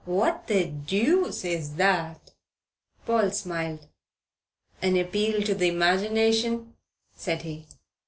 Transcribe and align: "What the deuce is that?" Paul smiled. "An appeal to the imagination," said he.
"What 0.05 0.47
the 0.47 0.65
deuce 0.65 1.45
is 1.45 1.75
that?" 1.75 2.31
Paul 3.05 3.29
smiled. 3.29 3.85
"An 4.81 4.97
appeal 4.97 5.43
to 5.43 5.53
the 5.53 5.67
imagination," 5.67 6.75
said 7.13 7.43
he. 7.43 7.67